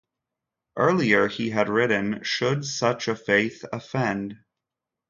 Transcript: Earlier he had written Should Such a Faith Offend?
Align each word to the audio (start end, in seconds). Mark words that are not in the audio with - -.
Earlier 0.77 1.27
he 1.27 1.51
had 1.51 1.69
written 1.69 2.23
Should 2.23 2.65
Such 2.65 3.07
a 3.07 3.15
Faith 3.15 3.63
Offend? 3.71 4.35